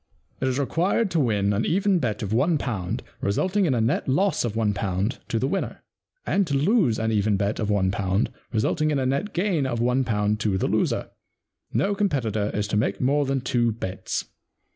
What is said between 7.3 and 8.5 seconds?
bet of one pound